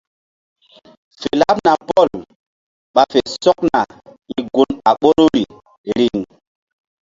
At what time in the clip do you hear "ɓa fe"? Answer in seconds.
2.93-3.19